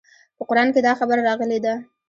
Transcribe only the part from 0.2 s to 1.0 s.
په قران کښې دا